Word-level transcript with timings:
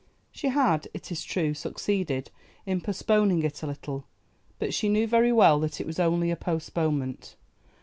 She 0.31 0.47
had, 0.47 0.87
it 0.95 1.11
is 1.11 1.23
true, 1.23 1.53
succeeded 1.53 2.31
in 2.65 2.81
postponing 2.81 3.43
it 3.43 3.61
a 3.61 3.67
little, 3.67 4.07
but 4.57 4.73
she 4.73 4.89
knew 4.89 5.05
very 5.05 5.31
well 5.31 5.59
that 5.59 5.79
it 5.79 5.85
was 5.85 5.99
only 5.99 6.31
a 6.31 6.35
postponement. 6.35 7.35